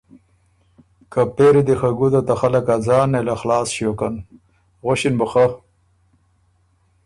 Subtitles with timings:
[1.11, 4.15] که پېری دی خه ګُده ته خلق اځان نېله خلاص ݭیوکن۔
[4.85, 5.45] غؤݭِن بُو خۀ،